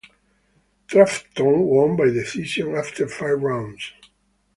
[0.87, 3.93] Trafton won by decision after five rounds.